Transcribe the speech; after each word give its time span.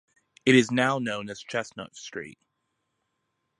It 0.47 0.55
is 0.55 0.71
now 0.71 0.97
known 0.97 1.29
as 1.29 1.41
Chestnut 1.43 1.95
Street. 1.95 2.39